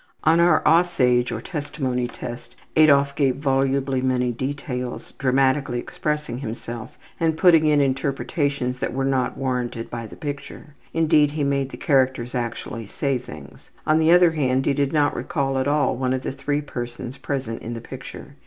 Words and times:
On 0.23 0.39
our 0.39 0.63
``Aussage'' 0.63 1.31
or 1.31 1.41
Testimony 1.43 2.07
Test 2.07 2.55
Adolf 2.75 3.15
gave 3.15 3.35
volubly 3.35 4.01
many 4.01 4.31
details, 4.31 5.11
dramatically 5.19 5.77
expressing 5.77 6.39
himself 6.39 6.97
and 7.19 7.37
putting 7.37 7.67
in 7.67 7.79
interpretations 7.81 8.79
that 8.79 8.93
were 8.93 9.05
not 9.05 9.37
warranted 9.37 9.91
by 9.91 10.07
the 10.07 10.15
picture. 10.15 10.73
Indeed, 10.91 11.29
he 11.33 11.43
made 11.43 11.69
the 11.69 11.77
characters 11.77 12.33
actually 12.33 12.87
say 12.87 13.19
things. 13.19 13.69
On 13.85 13.99
the 13.99 14.11
other 14.11 14.31
hand, 14.31 14.65
he 14.65 14.73
did 14.73 14.91
not 14.91 15.15
recall 15.15 15.59
at 15.59 15.67
all 15.67 15.95
one 15.95 16.13
of 16.13 16.23
the 16.23 16.31
three 16.31 16.61
persons 16.61 17.19
present 17.19 17.61
in 17.61 17.75
the 17.75 17.79
picture. 17.79 18.37